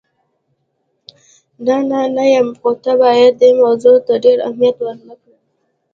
[1.65, 1.77] نه،
[2.15, 5.37] نه یم، خو ته باید دې موضوع ته ډېر اهمیت ور نه کړې.